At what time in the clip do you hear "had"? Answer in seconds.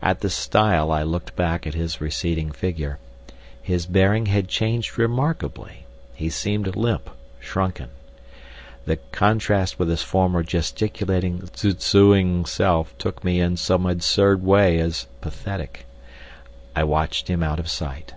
4.26-4.46